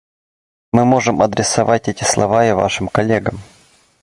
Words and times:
Мы 0.71 0.83
может 0.83 1.19
адресовать 1.21 1.87
эти 1.87 2.03
слова 2.03 2.43
и 2.43 2.53
Вашим 2.53 2.87
коллегам. 2.87 3.37